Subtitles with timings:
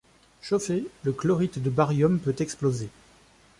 [0.41, 2.89] Chauffé, le chlorite de baryum peut exploser.